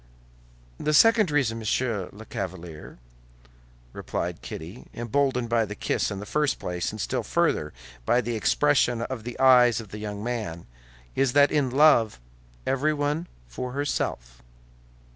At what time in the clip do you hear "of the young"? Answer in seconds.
9.79-10.23